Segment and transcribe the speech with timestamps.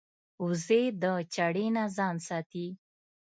[0.45, 1.03] وزې د
[1.33, 2.67] چړې نه ځان ساتي